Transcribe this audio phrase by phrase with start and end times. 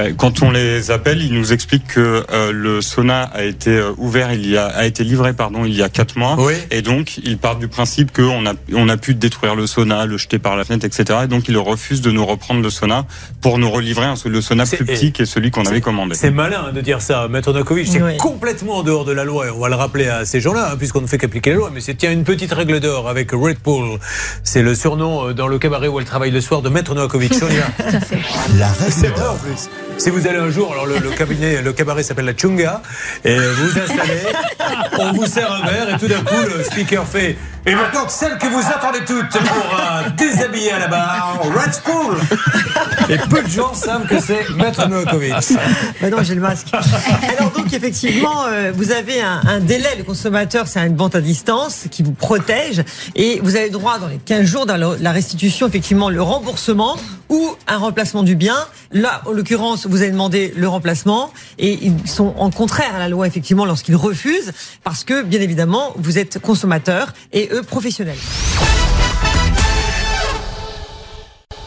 [0.00, 3.90] Bah, quand on les appelle, ils nous expliquent que euh, le sauna a été euh,
[3.98, 6.54] ouvert, il y a, a été livré pardon il y a quatre mois, Oui.
[6.70, 10.16] et donc ils partent du principe qu'on a on a pu détruire le sauna, le
[10.16, 11.20] jeter par la fenêtre, etc.
[11.24, 13.04] Et donc ils refusent de nous reprendre le sauna
[13.40, 16.14] pour nous relivrer un, le sauna plus petit que celui qu'on avait commandé.
[16.14, 17.88] C'est malin de dire ça, Maître Novakovic.
[17.88, 18.16] C'est Oui.
[18.16, 19.46] complètement en dehors de la loi.
[19.46, 21.70] Et on va le rappeler à ces gens-là, hein, puisqu'on ne fait qu'appliquer la loi.
[21.74, 23.98] Mais c'est tiens une petite règle d'or avec Red Bull.
[24.44, 27.34] C'est le surnom euh, dans le cabaret où elle travaille le soir de Maître Novakovic.
[28.58, 29.68] La règle en plus.
[29.98, 32.82] Si vous allez un jour, alors le, cabinet, le cabaret s'appelle la Chunga,
[33.24, 34.22] et vous vous installez,
[34.98, 38.38] on vous sert un verre, et tout d'un coup, le speaker fait Et maintenant, celle
[38.38, 42.16] que vous attendez toutes pour euh, déshabiller à la barre, Red School
[43.10, 45.34] Et peu de gens savent que c'est Maître Novakovic.
[46.00, 46.68] Bah non, j'ai le masque.
[47.38, 51.20] Alors donc effectivement, euh, vous avez un, un délai, le consommateur, c'est une vente à
[51.20, 52.82] distance qui vous protège
[53.14, 56.96] et vous avez droit dans les 15 jours dans la la restitution, effectivement, le remboursement
[57.28, 58.56] ou un remplacement du bien.
[58.92, 63.08] Là, en l'occurrence, vous avez demandé le remplacement et ils sont en contraire à la
[63.08, 68.18] loi, effectivement, lorsqu'ils refusent parce que, bien évidemment, vous êtes consommateur et eux professionnels.